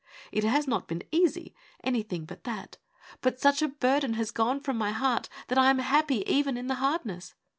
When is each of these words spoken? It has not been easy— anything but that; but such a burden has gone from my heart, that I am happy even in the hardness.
It 0.31 0.43
has 0.43 0.67
not 0.67 0.87
been 0.87 1.03
easy— 1.11 1.53
anything 1.83 2.25
but 2.25 2.43
that; 2.43 2.77
but 3.21 3.39
such 3.39 3.61
a 3.61 3.67
burden 3.67 4.15
has 4.15 4.31
gone 4.31 4.59
from 4.59 4.75
my 4.75 4.89
heart, 4.89 5.29
that 5.47 5.59
I 5.59 5.69
am 5.69 5.77
happy 5.77 6.27
even 6.27 6.57
in 6.57 6.65
the 6.65 6.73
hardness. 6.81 7.35